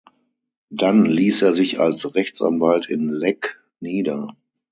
[0.71, 4.35] Dann ließ er sich als Rechtsanwalt in Leck nieder.